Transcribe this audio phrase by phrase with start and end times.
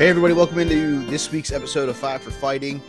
[0.00, 2.80] Hey, everybody, welcome into this week's episode of Five for Fighting.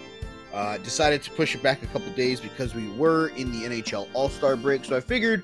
[0.54, 4.08] Uh, decided to push it back a couple days because we were in the NHL
[4.14, 4.86] All Star break.
[4.86, 5.44] So I figured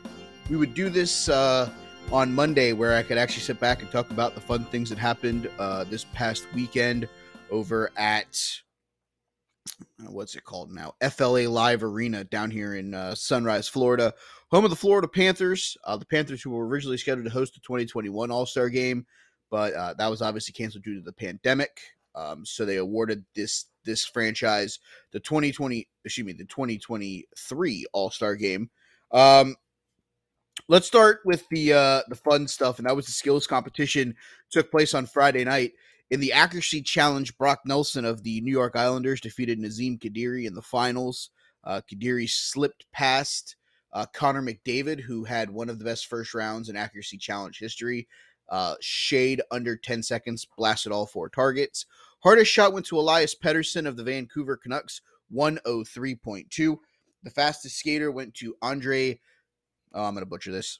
[0.49, 1.69] we would do this uh,
[2.09, 4.97] on Monday where I could actually sit back and talk about the fun things that
[4.97, 7.09] happened uh, this past weekend
[7.51, 8.41] over at
[9.81, 10.93] uh, what's it called now?
[11.01, 14.13] FLA Live Arena down here in uh, Sunrise, Florida,
[14.51, 15.75] home of the Florida Panthers.
[15.83, 19.05] Uh, the Panthers, who were originally scheduled to host the 2021 All Star game
[19.49, 21.79] but uh, that was obviously canceled due to the pandemic.
[22.15, 24.79] Um, so they awarded this this franchise
[25.11, 28.69] the 2020, excuse me, the 2023 All Star Game.
[29.11, 29.55] Um,
[30.67, 34.15] let's start with the uh, the fun stuff, and that was the skills competition
[34.49, 35.73] took place on Friday night.
[36.09, 40.53] In the accuracy challenge, Brock Nelson of the New York Islanders defeated Nazem Kadri in
[40.53, 41.31] the finals.
[41.63, 43.57] Uh, Kadri slipped past
[43.91, 48.07] uh, Connor McDavid, who had one of the best first rounds in accuracy challenge history.
[48.49, 51.85] Uh, shade under 10 seconds, blasted all four targets.
[52.23, 55.01] Hardest shot went to Elias Pettersson of the Vancouver Canucks,
[55.33, 56.77] 103.2.
[57.23, 59.19] The fastest skater went to Andre,
[59.93, 60.79] oh, I'm going to butcher this,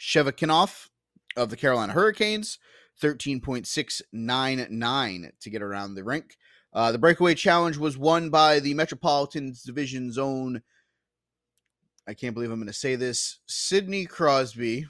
[0.00, 0.88] Shevakinov
[1.36, 2.58] of the Carolina Hurricanes,
[3.00, 6.36] 13.699 to get around the rink.
[6.72, 10.62] Uh, the breakaway challenge was won by the Metropolitans Division's own,
[12.06, 14.86] I can't believe I'm going to say this, Sidney Crosby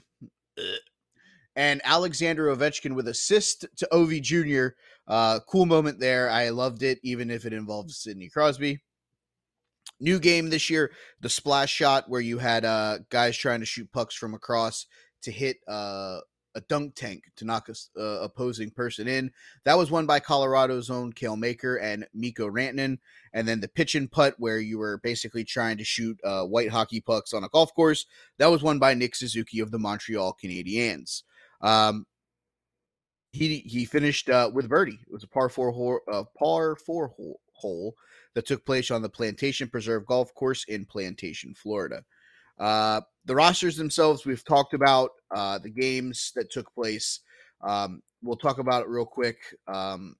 [1.55, 4.75] and Alexander Ovechkin with assist to Ovi Jr.
[5.07, 6.29] Uh, cool moment there.
[6.29, 8.81] I loved it, even if it involves Sidney Crosby.
[9.99, 13.91] New game this year, the splash shot where you had uh, guys trying to shoot
[13.91, 14.85] pucks from across
[15.21, 16.19] to hit uh,
[16.55, 19.31] a dunk tank to knock a uh, opposing person in.
[19.65, 22.99] That was won by Colorado's own Cale Makar and Mikko Rantanen.
[23.33, 26.69] And then the pitch and putt, where you were basically trying to shoot uh, white
[26.69, 28.05] hockey pucks on a golf course,
[28.37, 31.23] that was won by Nick Suzuki of the Montreal Canadiens.
[31.63, 32.05] Um,
[33.31, 34.99] he he finished uh, with birdie.
[35.01, 37.95] It was a par four hole, uh, par four hole, hole
[38.35, 42.03] that took place on the Plantation Preserve Golf Course in Plantation, Florida.
[42.59, 47.21] Uh, the rosters themselves, we've talked about uh, the games that took place.
[47.61, 50.15] Um, we'll talk about it real quick because um,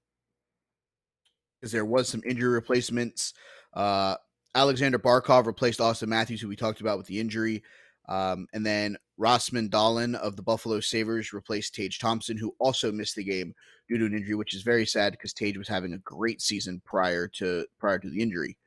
[1.61, 3.33] there was some injury replacements.
[3.73, 4.15] Uh,
[4.55, 7.63] Alexander Barkov replaced Austin Matthews, who we talked about with the injury.
[8.09, 13.15] Um, and then Rasmus Dahlin of the Buffalo Sabres replaced Tage Thompson, who also missed
[13.15, 13.53] the game
[13.87, 16.81] due to an injury, which is very sad because Tage was having a great season
[16.85, 18.57] prior to prior to the injury.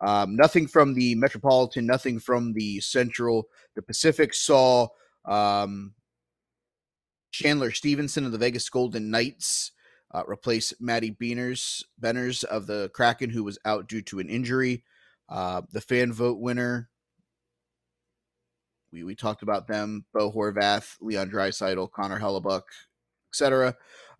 [0.00, 3.48] Um, nothing from the Metropolitan, nothing from the Central.
[3.76, 4.88] The Pacific saw
[5.24, 5.94] um,
[7.30, 9.72] Chandler Stephenson of the Vegas Golden Knights
[10.12, 14.84] uh, replace Matty Beaners, Benners of the Kraken, who was out due to an injury.
[15.28, 16.90] Uh, the fan vote winner
[18.92, 22.62] we, we talked about them, Bo Horvat, Leon Draisaitl, Connor Hellebuyck,
[23.32, 23.74] etc.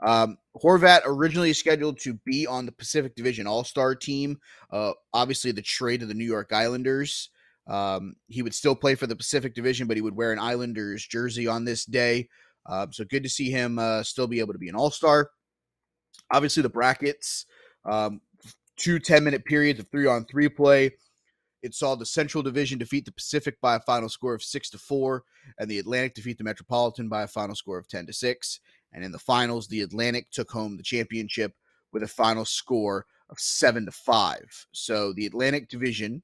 [0.05, 4.39] Um, Horvat originally scheduled to be on the Pacific Division All Star team.
[4.71, 7.31] Uh, obviously, the trade to the New York Islanders.
[7.69, 11.07] Um, he would still play for the Pacific Division, but he would wear an Islanders
[11.07, 12.29] jersey on this day.
[12.67, 15.31] Um, so good to see him uh, still be able to be an All Star.
[16.33, 17.47] Obviously, the brackets,
[17.85, 18.21] um,
[18.77, 20.93] two 10 minute periods of three on three play.
[21.63, 24.79] It saw the Central Division defeat the Pacific by a final score of six to
[24.79, 25.25] four,
[25.59, 28.61] and the Atlantic defeat the Metropolitan by a final score of ten to six.
[28.93, 31.55] And in the finals, the Atlantic took home the championship
[31.93, 34.67] with a final score of seven to five.
[34.73, 36.23] So the Atlantic Division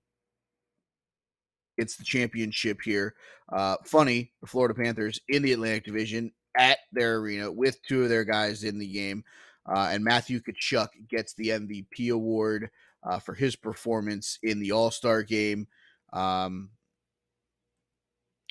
[1.79, 3.15] gets the championship here.
[3.51, 8.09] Uh, funny, the Florida Panthers in the Atlantic Division at their arena with two of
[8.09, 9.25] their guys in the game.
[9.67, 12.71] Uh, and Matthew Tkachuk gets the MVP award
[13.03, 15.67] uh, for his performance in the All Star game.
[16.13, 16.71] Um,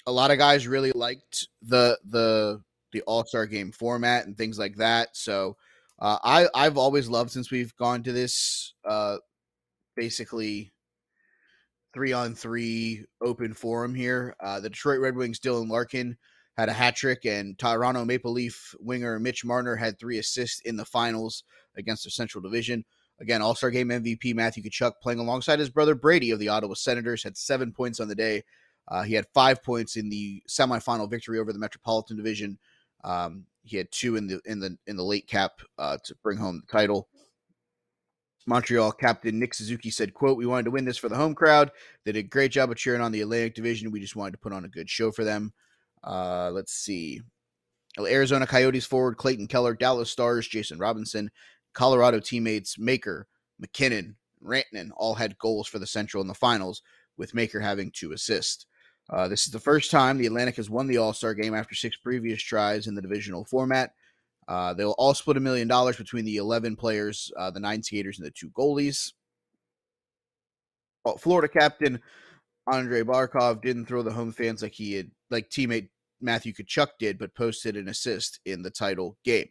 [0.05, 4.57] a lot of guys really liked the the the All Star game format and things
[4.57, 5.15] like that.
[5.15, 5.57] So
[5.99, 9.17] uh, I I've always loved since we've gone to this uh,
[9.95, 10.71] basically
[11.93, 14.35] three on three open forum here.
[14.39, 16.17] Uh, the Detroit Red Wings Dylan Larkin
[16.55, 20.75] had a hat trick, and Toronto Maple Leaf winger Mitch Marner had three assists in
[20.75, 21.43] the finals
[21.75, 22.83] against the Central Division.
[23.19, 26.75] Again, All Star Game MVP Matthew Tkachuk playing alongside his brother Brady of the Ottawa
[26.75, 28.43] Senators had seven points on the day.
[28.87, 32.57] Uh, he had five points in the semifinal victory over the Metropolitan Division.
[33.03, 36.37] Um, he had two in the in the in the late cap uh, to bring
[36.37, 37.07] home the title.
[38.45, 41.71] Montreal captain Nick Suzuki said, "quote We wanted to win this for the home crowd.
[42.05, 43.91] They did a great job of cheering on the Atlantic Division.
[43.91, 45.53] We just wanted to put on a good show for them."
[46.03, 47.21] Uh, let's see.
[47.99, 51.31] Arizona Coyotes forward Clayton Keller, Dallas Stars Jason Robertson,
[51.77, 53.27] Colorado teammates Makar,
[53.59, 56.81] MacKinnon, Rantanen all had goals for the Central in the finals,
[57.18, 58.65] with Makar having two assists.
[59.12, 61.75] Uh, this is the first time the Atlantic has won the All Star game after
[61.75, 63.91] six previous tries in the divisional format.
[64.47, 68.18] Uh, they'll all split a million dollars between the 11 players, uh, the nine skaters,
[68.18, 69.13] and the two goalies.
[71.19, 72.01] Florida captain
[72.65, 75.89] Andre Barkov didn't throw the home fans like he had, like teammate
[76.21, 79.47] Matthew Tkachuk did, but posted an assist in the title game.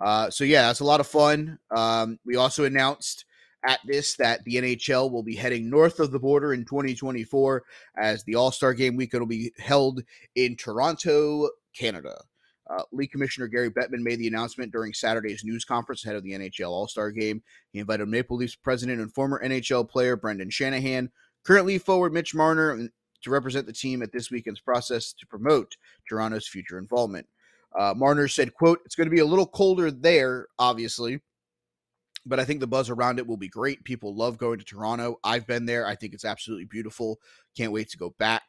[0.00, 1.58] Uh, so yeah, that's a lot of fun.
[1.70, 3.24] Um, we also announced
[3.64, 7.62] at this that the NHL will be heading north of the border in 2024
[7.98, 10.02] as the All Star Game weekend will be held
[10.34, 12.16] in Toronto, Canada.
[12.68, 16.32] Uh, League Commissioner Gary Bettman made the announcement during Saturday's news conference ahead of the
[16.32, 17.42] NHL All Star Game.
[17.72, 21.10] He invited Maple Leafs president and former NHL player Brendan Shanahan,
[21.44, 22.88] currently forward Mitch Marner,
[23.22, 25.76] to represent the team at this weekend's process to promote
[26.08, 27.26] Toronto's future involvement.
[27.78, 31.20] Uh, Marner said, quote, it's going to be a little colder there, obviously,
[32.26, 33.84] but I think the buzz around it will be great.
[33.84, 35.18] People love going to Toronto.
[35.22, 35.86] I've been there.
[35.86, 37.20] I think it's absolutely beautiful.
[37.56, 38.42] Can't wait to go back.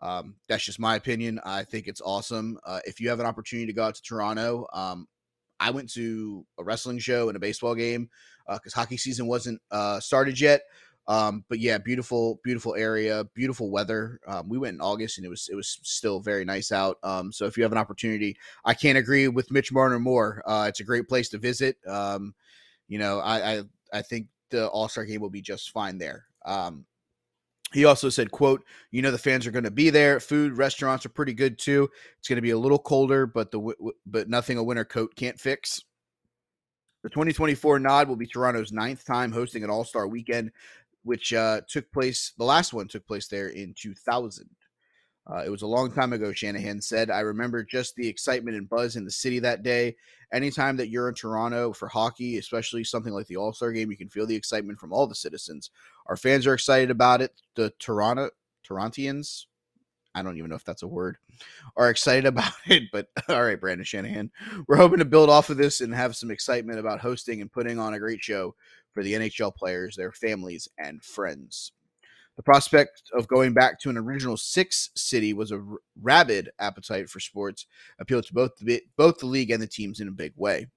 [0.00, 1.40] Um, that's just my opinion.
[1.44, 2.58] I think it's awesome.
[2.64, 5.08] Uh, if you have an opportunity to go out to Toronto, um,
[5.58, 8.10] I went to a wrestling show and a baseball game
[8.46, 10.62] because uh, hockey season wasn't uh, started yet.
[11.08, 14.18] Um, but yeah, beautiful, beautiful area, beautiful weather.
[14.26, 16.98] Um, we went in August and it was it was still very nice out.
[17.02, 20.42] Um, so if you have an opportunity, I can't agree with Mitch Marner more.
[20.46, 21.76] Uh, it's a great place to visit.
[21.86, 22.34] Um,
[22.88, 23.62] you know, I I,
[23.92, 26.24] I think the All Star game will be just fine there.
[26.44, 26.84] Um,
[27.72, 30.18] he also said, "quote You know the fans are going to be there.
[30.18, 31.88] Food, restaurants are pretty good too.
[32.18, 33.74] It's going to be a little colder, but the
[34.06, 35.82] but nothing a winter coat can't fix."
[37.02, 40.50] The 2024 Nod will be Toronto's ninth time hosting an All Star Weekend
[41.06, 42.32] which uh, took place.
[42.36, 44.50] The last one took place there in 2000.
[45.28, 47.10] Uh, it was a long time ago, Shanahan said.
[47.10, 49.96] I remember just the excitement and buzz in the city that day.
[50.32, 53.96] Anytime that you're in Toronto for hockey, especially something like the All Star game, you
[53.96, 55.70] can feel the excitement from all the citizens.
[56.06, 57.32] Our fans are excited about it.
[57.54, 58.30] The Toronto
[58.64, 59.46] Torontians,
[60.12, 61.18] I don't even know if that's a word,
[61.76, 62.84] are excited about it.
[62.92, 64.30] But all right, Brandon Shanahan,
[64.66, 67.78] we're hoping to build off of this and have some excitement about hosting and putting
[67.78, 68.56] on a great show
[68.96, 71.72] for the NHL players, their families, and friends.
[72.36, 77.10] The prospect of going back to an original six city was a r- rabid appetite
[77.10, 77.66] for sports,
[77.98, 80.68] appealed to both the, both the league and the teams in a big way.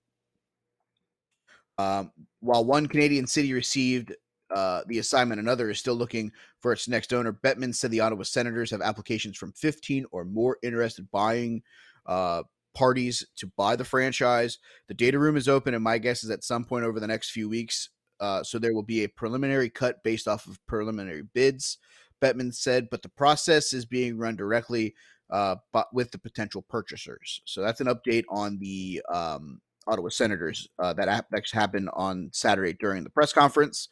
[1.78, 2.12] Um,
[2.42, 4.14] while one Canadian city received
[4.54, 7.32] uh, the assignment, another is still looking for its next owner.
[7.32, 11.64] Bettman said the Ottawa Senators have applications from 15 or more interested buying
[12.06, 12.44] uh,
[12.74, 14.58] parties to buy the franchise.
[14.88, 17.32] The data room is open, and my guess is at some point over the next
[17.32, 17.90] few weeks,
[18.20, 21.78] uh, so there will be a preliminary cut based off of preliminary bids,
[22.22, 24.94] Bettman said, but the process is being run directly
[25.30, 25.56] uh,
[25.94, 27.42] with the potential purchasers.
[27.46, 32.74] So that's an update on the um, Ottawa Senators uh, that actually happened on Saturday
[32.74, 33.90] during the press conference.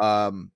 [0.00, 0.50] Um,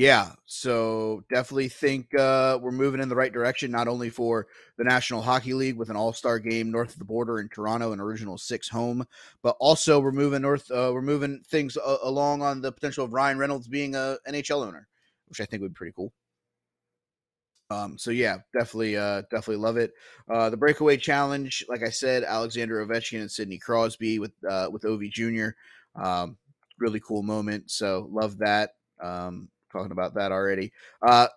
[0.00, 4.46] yeah, so definitely think uh, we're moving in the right direction, not only for
[4.78, 7.92] the National Hockey League with an All Star game north of the border in Toronto,
[7.92, 9.06] an original six home,
[9.42, 10.70] but also we're moving north.
[10.70, 14.66] Uh, we're moving things uh, along on the potential of Ryan Reynolds being a NHL
[14.66, 14.88] owner,
[15.28, 16.14] which I think would be pretty cool.
[17.68, 19.92] Um, so yeah, definitely, uh, definitely love it.
[20.30, 24.84] Uh, the breakaway challenge, like I said, Alexander Ovechkin and Sidney Crosby with uh, with
[24.84, 25.50] Ovi Jr.
[26.02, 26.38] Um,
[26.78, 27.70] really cool moment.
[27.70, 28.70] So love that.
[28.98, 30.72] Um, talking about that already.
[31.02, 31.28] Uh,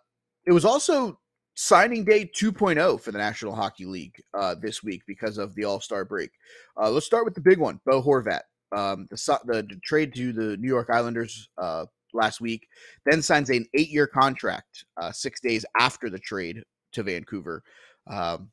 [0.45, 1.19] it was also
[1.55, 5.79] signing day 2.0 for the National Hockey League uh, this week because of the All
[5.79, 6.31] Star break.
[6.79, 8.41] Uh, let's start with the big one, Bo Horvat.
[8.75, 12.67] Um, the, the, trade to the New York Islanders uh, last week,
[13.05, 16.63] then signs an eight year contract uh, six days after the trade
[16.93, 17.63] to Vancouver.
[18.07, 18.49] Um,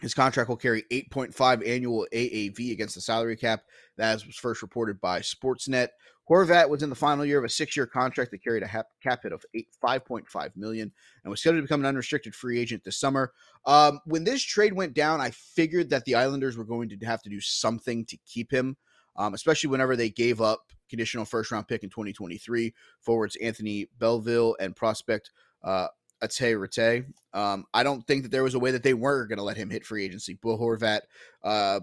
[0.00, 3.62] his contract will carry 8.5 annual AAV against the salary cap.
[3.96, 5.88] That was first reported by Sportsnet.
[6.28, 9.32] Horvat was in the final year of a six-year contract that carried a cap hit
[9.32, 10.92] of eight, 5.5 million
[11.22, 13.32] and was scheduled to become an unrestricted free agent this summer.
[13.64, 17.22] Um, when this trade went down, I figured that the Islanders were going to have
[17.22, 18.76] to do something to keep him,
[19.16, 24.74] um, especially whenever they gave up conditional first-round pick in 2023 forwards Anthony Beauvillier and
[24.74, 25.30] prospect
[25.62, 25.88] uh,
[26.22, 27.12] Atte Rinne.
[27.34, 29.56] Um, I don't think that there was a way that they were going to let
[29.56, 30.34] him hit free agency.
[30.34, 31.00] Bo Horvat
[31.44, 31.80] uh,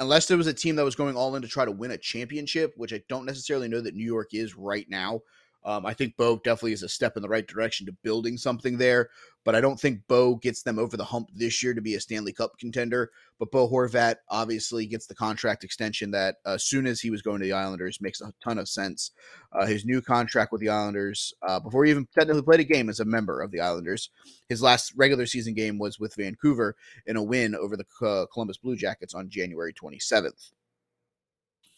[0.00, 1.98] unless there was a team that was going all in to try to win a
[1.98, 5.20] championship, which I don't necessarily know that New York is right now.
[5.64, 8.78] Um, I think Bo definitely is a step in the right direction to building something
[8.78, 9.10] there,
[9.44, 12.00] but I don't think Bo gets them over the hump this year to be a
[12.00, 13.10] Stanley Cup contender.
[13.38, 17.22] But Bo Horvat obviously gets the contract extension that uh, as soon as he was
[17.22, 19.12] going to the Islanders makes a ton of sense.
[19.52, 22.88] Uh, his new contract with the Islanders, uh, before he even technically played a game
[22.88, 24.10] as a member of the Islanders,
[24.48, 26.76] his last regular season game was with Vancouver
[27.06, 30.52] in a win over the Columbus Blue Jackets on January 27th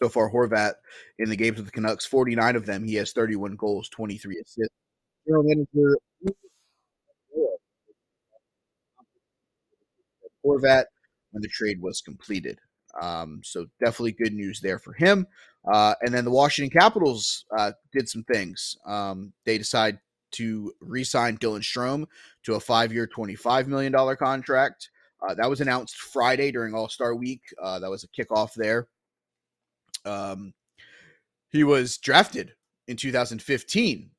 [0.02, 0.74] so far Horvat
[1.18, 2.04] in the games with the Canucks.
[2.04, 4.74] 49 of them, he has 31 goals, 23 assists.
[5.26, 5.96] General manager
[10.44, 10.84] Horvat
[11.30, 12.58] when the trade was completed.
[13.00, 15.26] Um, so definitely good news there for him.
[15.72, 18.76] Uh, and then the Washington Capitals uh, did some things.
[18.84, 20.00] Um, they decided
[20.32, 22.06] to re-sign Dylan Strome
[22.42, 24.90] to a five-year, $25 million contract.
[25.26, 27.42] Uh, that was announced Friday during All Star Week.
[27.62, 28.88] Uh, that was a kickoff there.
[30.04, 30.54] Um,
[31.50, 32.52] he was drafted
[32.88, 34.10] in 2015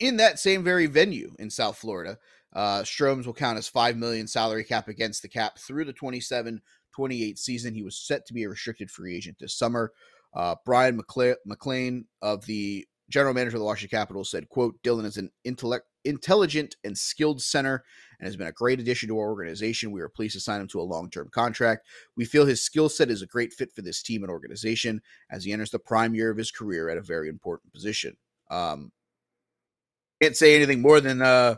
[0.00, 2.18] in that same very venue in South Florida.
[2.54, 6.60] Uh, Stromes will count as five million salary cap against the cap through the 27
[6.94, 7.74] 28 season.
[7.74, 9.92] He was set to be a restricted free agent this summer.
[10.34, 15.04] Uh, Brian McCla- McLean of the general manager of the Washington Capitals said, quote, Dylan
[15.04, 17.84] is an intellect, intelligent and skilled center
[18.18, 19.92] and has been a great addition to our organization.
[19.92, 21.86] We are pleased to sign him to a long-term contract.
[22.16, 25.44] We feel his skill set is a great fit for this team and organization as
[25.44, 28.16] he enters the prime year of his career at a very important position.
[28.50, 28.92] Um,
[30.22, 31.56] can't say anything more than uh,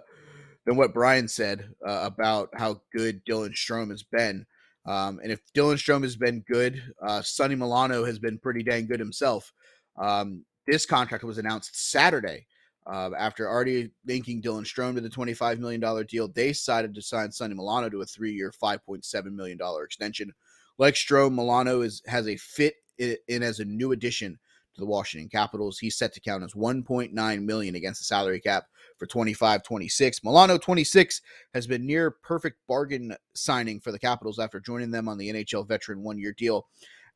[0.64, 4.46] than what Brian said uh, about how good Dylan Strome has been.
[4.86, 8.86] Um, and if Dylan Strome has been good, uh, Sonny Milano has been pretty dang
[8.86, 9.52] good himself.
[10.00, 12.46] Um, this contract was announced Saturday.
[12.86, 17.32] Uh, after already linking Dylan Strome to the $25 million deal, they decided to sign
[17.32, 20.32] Sonny Milano to a three-year, $5.7 million extension.
[20.76, 24.38] Like Strome, Milano is has a fit in, in as a new addition
[24.74, 25.78] to the Washington Capitals.
[25.78, 28.64] He's set to count as 1.9 million against the salary cap
[28.98, 30.24] for 25-26.
[30.24, 31.20] Milano 26
[31.54, 35.66] has been near perfect bargain signing for the Capitals after joining them on the NHL
[35.66, 36.66] veteran one-year deal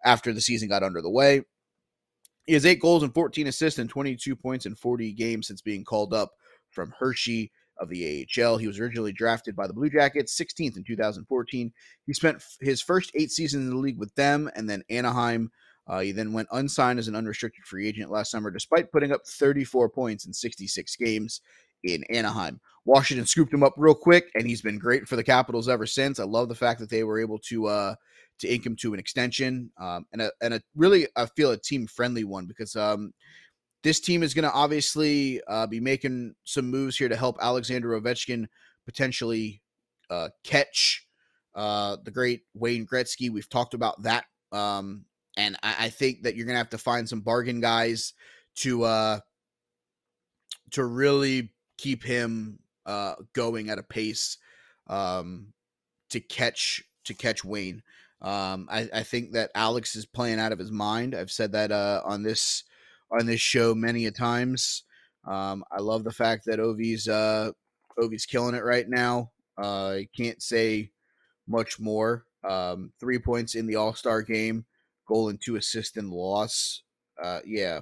[0.05, 1.43] after the season got under the way.
[2.49, 5.85] He has eight goals and 14 assists and 22 points in 40 games since being
[5.85, 6.31] called up
[6.71, 8.57] from Hershey of the AHL.
[8.57, 11.71] He was originally drafted by the Blue Jackets, 16th in 2014.
[12.07, 15.51] He spent his first eight seasons in the league with them and then Anaheim.
[15.87, 19.27] Uh, he then went unsigned as an unrestricted free agent last summer, despite putting up
[19.27, 21.43] 34 points in 66 games
[21.85, 22.61] in Anaheim.
[22.87, 26.19] Washington scooped him up real quick, and he's been great for the Capitals ever since.
[26.19, 27.95] I love the fact that they were able to uh,
[28.39, 31.57] to ink him to an extension, um, and a and a really I feel a
[31.57, 33.13] team friendly one because um,
[33.83, 38.01] this team is going to obviously uh, be making some moves here to help Alexander
[38.01, 38.47] Ovechkin
[38.85, 39.63] potentially
[40.11, 41.07] uh, catch
[41.55, 43.31] uh, the great Wayne Gretzky.
[43.31, 45.05] We've talked about that, um,
[45.37, 48.15] and I, I, think that you're going to have to find some bargain guys
[48.57, 49.21] to uh,
[50.73, 54.39] to really keep him uh, going at a pace
[54.89, 55.53] um,
[56.11, 57.83] to catch to catch Wayne.
[58.21, 61.15] Um, I, I, think that Alex is playing out of his mind.
[61.15, 62.65] I've said that uh, on this
[63.13, 64.83] on this show many a times.
[65.25, 67.53] Um, I love the fact that Ovi's uh,
[67.97, 69.31] Ovi's killing it right now.
[69.57, 70.91] Uh, can't say
[71.47, 72.25] much more.
[72.43, 74.65] Um, three points in the All Star game,
[75.07, 76.83] goal and two assists in the loss.
[77.23, 77.81] Uh, yeah,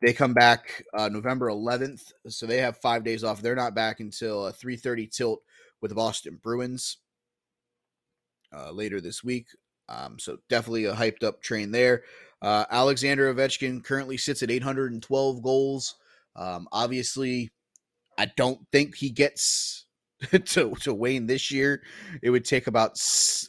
[0.00, 3.42] they come back uh, November 11th, so they have five days off.
[3.42, 5.42] They're not back until a 3:30 tilt
[5.82, 6.98] with the Boston Bruins
[8.54, 9.46] uh, later this week.
[9.88, 12.02] Um, so definitely a hyped up train there.
[12.42, 15.96] Uh, Alexander Ovechkin currently sits at 812 goals.
[16.36, 17.50] Um, obviously,
[18.16, 19.86] I don't think he gets
[20.30, 21.82] to, to Wayne this year.
[22.22, 22.98] It would take about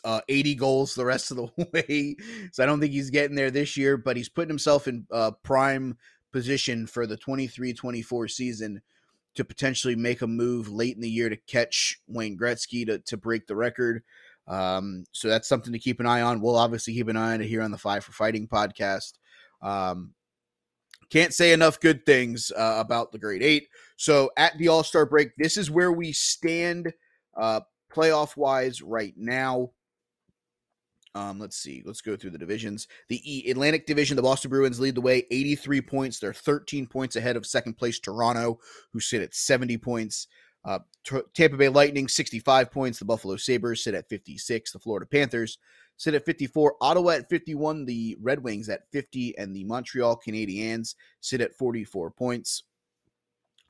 [0.04, 2.16] uh, 80 goals the rest of the way.
[2.52, 5.32] So I don't think he's getting there this year, but he's putting himself in uh,
[5.44, 5.98] prime
[6.32, 8.82] position for the 23 24 season
[9.36, 13.18] to potentially make a move late in the year to catch Wayne Gretzky to, to
[13.18, 14.04] break the record.
[14.50, 16.42] Um, so that's something to keep an eye on.
[16.42, 19.14] We'll obviously keep an eye on it here on the Five for Fighting podcast.
[19.62, 20.14] Um,
[21.10, 23.68] can't say enough good things uh, about the Great Eight.
[23.98, 26.92] So at the All Star break, this is where we stand
[27.38, 27.62] uh,
[27.94, 29.72] playoff wise right now.
[31.16, 31.82] Um, let's see.
[31.86, 32.88] Let's go through the divisions.
[33.08, 36.20] The Atlantic Division, the Boston Bruins lead the way, 83 points.
[36.20, 38.60] They're 13 points ahead of second place Toronto,
[38.94, 40.28] who sit at 70 points.
[40.66, 43.00] Uh, T- Tampa Bay Lightning, 65 points.
[43.00, 44.72] The Buffalo Sabres sit at 56.
[44.72, 45.58] The Florida Panthers
[45.98, 46.76] sit at 54.
[46.82, 47.86] Ottawa at 51.
[47.86, 49.38] The Red Wings at 50.
[49.38, 52.64] And the Montreal Canadiens sit at 44 points.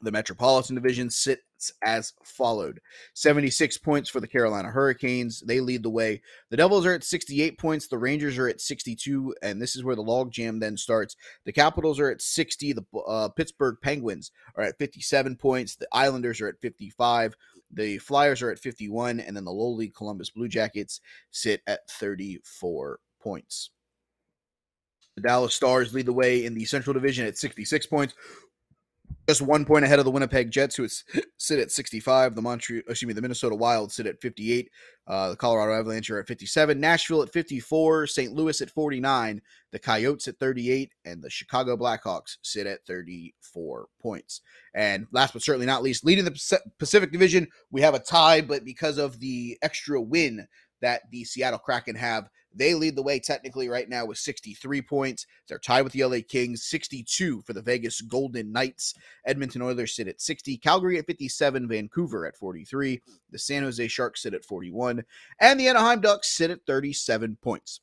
[0.01, 1.41] The Metropolitan Division sits
[1.84, 2.80] as followed
[3.13, 5.42] 76 points for the Carolina Hurricanes.
[5.42, 6.22] They lead the way.
[6.50, 7.88] The Devils are at 68 points.
[7.88, 9.36] The Rangers are at 62.
[9.42, 11.16] And this is where the logjam then starts.
[11.46, 12.74] The Capitals are at 60.
[12.74, 15.75] The uh, Pittsburgh Penguins are at 57 points.
[15.75, 17.36] The Islanders are at 55.
[17.72, 19.20] The Flyers are at 51.
[19.20, 21.01] And then the lowly Columbus Blue Jackets
[21.32, 23.72] sit at 34 points.
[25.16, 28.13] The Dallas Stars lead the way in the Central Division at 66 points
[29.30, 30.88] just one point ahead of the Winnipeg Jets, who
[31.38, 32.34] sit at 65.
[32.34, 34.72] The Montreal, excuse me, the Minnesota Wild sit at 58.
[35.06, 36.80] Uh, the Colorado Avalanche are at 57.
[36.80, 38.08] Nashville at 54.
[38.08, 38.34] St.
[38.34, 39.40] Louis at 49.
[39.72, 44.42] The Coyotes at 38, and the Chicago Blackhawks sit at 34 points.
[44.74, 48.66] And last but certainly not least, leading the Pacific Division, we have a tie, but
[48.66, 50.48] because of the extra win
[50.82, 55.28] that the Seattle Kraken have, They lead the way technically right now with 63 points.
[55.48, 58.96] They're tied with the LA Kings, 62 for the Vegas Golden Knights.
[59.26, 64.24] Edmonton Oilers sit at 60, Calgary at 57, Vancouver at 43, the San Jose Sharks
[64.24, 65.04] sit at 41,
[65.40, 67.82] and the Anaheim Ducks sit at 37 points.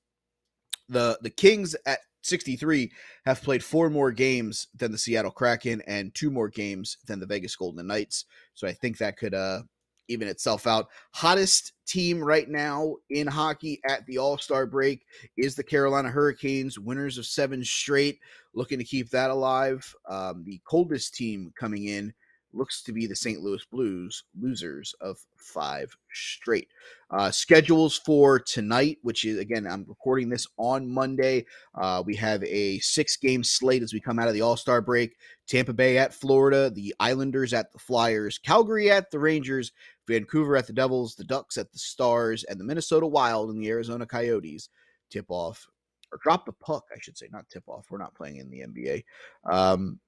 [0.89, 2.91] The the Kings at 63
[3.25, 7.27] have played four more games than the Seattle Kraken and two more games than the
[7.27, 8.25] Vegas Golden Knights.
[8.55, 9.63] So I think that could uh
[10.09, 10.89] even itself out.
[11.15, 15.05] Hottest team right now in hockey at the All Star break
[15.37, 18.19] is the Carolina Hurricanes, winners of seven straight,
[18.55, 19.95] looking to keep that alive.
[20.09, 22.13] Um, the coldest team coming in
[22.53, 23.41] looks to be the St.
[23.41, 26.69] Louis Blues, losers of five straight.
[27.11, 31.47] Uh, schedules for tonight, which is again, I'm recording this on Monday.
[31.75, 34.81] Uh, we have a six game slate as we come out of the All Star
[34.81, 35.17] break.
[35.47, 39.73] Tampa Bay at Florida, the Islanders at the Flyers, Calgary at the Rangers,
[40.09, 43.69] Vancouver at the Devils, the Ducks at the Stars, and the Minnesota Wild and the
[43.69, 44.69] Arizona Coyotes
[45.11, 45.69] tip off
[46.13, 47.87] or drop the puck, I should say, not tip off.
[47.91, 49.05] We're not playing in the NBA.
[49.51, 49.99] Um,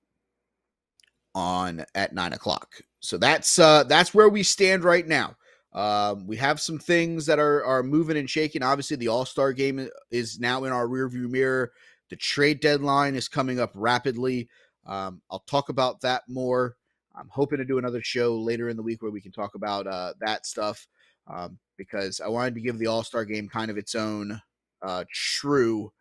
[1.35, 2.80] on at nine o'clock.
[3.00, 5.37] So that's uh that's where we stand right now.
[5.73, 8.62] Um, we have some things that are are moving and shaking.
[8.62, 11.73] Obviously, the All Star game is now in our rearview mirror.
[12.11, 14.49] The trade deadline is coming up rapidly.
[14.87, 16.76] Um, I'll talk about that more.
[17.14, 19.87] I'm hoping to do another show later in the week where we can talk about
[19.87, 20.87] uh, that stuff
[21.26, 24.40] um, because I wanted to give the All Star game kind of its own
[24.82, 25.92] uh, true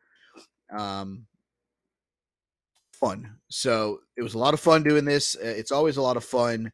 [0.76, 1.26] um,
[3.00, 3.36] fun.
[3.50, 5.36] So it was a lot of fun doing this.
[5.36, 6.72] It's always a lot of fun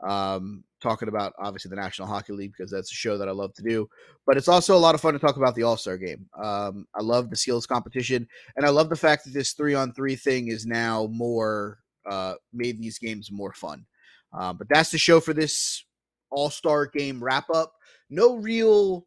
[0.00, 3.54] um, talking about obviously the National Hockey League because that's a show that I love
[3.54, 3.88] to do.
[4.26, 6.28] But it's also a lot of fun to talk about the All Star game.
[6.40, 9.92] Um, I love the skills competition, and I love the fact that this three on
[9.92, 13.84] three thing is now more uh, made these games more fun.
[14.32, 15.84] Uh, but that's the show for this
[16.30, 17.72] All Star game wrap up.
[18.10, 19.06] No real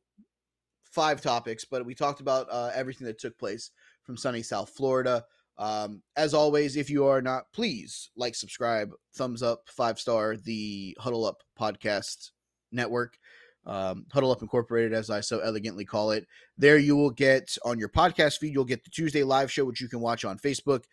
[0.83, 3.71] five topics, but we talked about uh, everything that took place
[4.03, 5.23] from sunny South Florida.
[5.59, 10.97] Um, as always, if you are not, please like, subscribe, thumbs up, five star, the
[10.97, 12.31] Huddle Up Podcast
[12.71, 13.17] Network.
[13.65, 16.25] Um, Huddle Up Incorporated, as I so elegantly call it.
[16.57, 19.81] There you will get on your podcast feed, you'll get the Tuesday live show, which
[19.81, 20.85] you can watch on Facebook,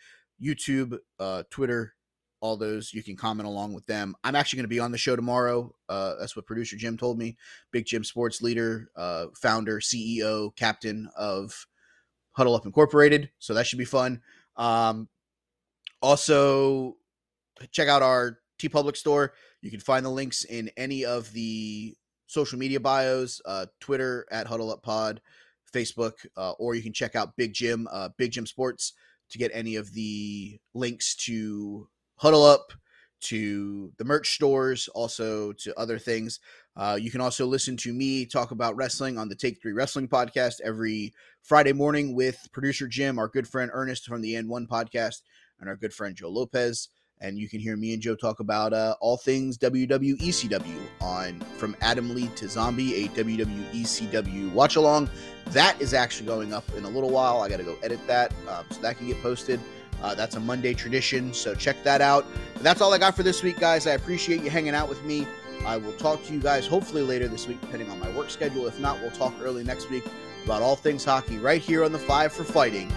[0.43, 1.95] YouTube, uh, Twitter,
[2.41, 2.93] all those.
[2.93, 4.17] You can comment along with them.
[4.25, 5.73] I'm actually going to be on the show tomorrow.
[5.89, 7.37] Uh, that's what producer Jim told me.
[7.71, 11.67] Big Jim Sports leader, uh, founder, CEO, captain of
[12.33, 13.31] Huddle Up Incorporated.
[13.39, 14.21] So that should be fun.
[14.57, 15.09] Um,
[16.03, 16.97] also,
[17.71, 19.33] check out our TeePublic store.
[19.63, 24.47] You can find the links in any of the social media bios uh, Twitter at
[24.47, 25.21] Huddle Up Pod,
[25.73, 28.93] Facebook, uh, or you can check out Big Jim, uh, Big Jim Sports
[29.31, 32.73] to get any of the links to Huddle Up,
[33.21, 36.41] to the merch stores, also to other things.
[36.77, 40.09] Uh, you can also listen to me talk about wrestling on the Take Three Wrestling
[40.09, 45.23] podcast every Friday morning with producer Jim, our good friend Ernest from the N1 podcast,
[45.61, 46.89] and our good friend Joe Lopez.
[47.21, 51.75] And you can hear me and Joe talk about uh, all things WWECW on From
[51.81, 55.09] Adam Lee to Zombie, a WWECW watch along.
[55.47, 57.41] That is actually going up in a little while.
[57.41, 59.61] I got to go edit that um, so that can get posted.
[60.03, 62.27] Uh, that's a Monday tradition, so check that out.
[62.55, 63.87] But that's all I got for this week, guys.
[63.87, 65.27] I appreciate you hanging out with me.
[65.65, 68.67] I will talk to you guys hopefully later this week, depending on my work schedule.
[68.67, 70.05] If not, we'll talk early next week
[70.45, 72.93] about all things hockey right here on the Five for Fighting